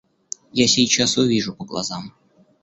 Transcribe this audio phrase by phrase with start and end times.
[0.51, 2.15] Я сейчас увижу по глазам.